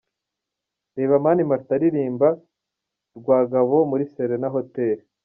Reba 0.97 1.15
Mani 1.23 1.43
Martin 1.49 1.75
aririmba 1.75 2.27
Rwagaabo 3.17 3.77
muri 3.91 4.03
Serena 4.13 4.49
Hotel:. 4.55 4.97